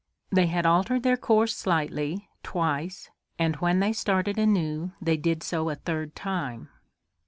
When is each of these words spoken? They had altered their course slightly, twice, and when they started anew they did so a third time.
They 0.31 0.47
had 0.47 0.65
altered 0.65 1.03
their 1.03 1.15
course 1.15 1.55
slightly, 1.55 2.27
twice, 2.41 3.11
and 3.37 3.57
when 3.57 3.81
they 3.81 3.93
started 3.93 4.39
anew 4.39 4.93
they 4.99 5.15
did 5.15 5.43
so 5.43 5.69
a 5.69 5.75
third 5.75 6.15
time. 6.15 6.69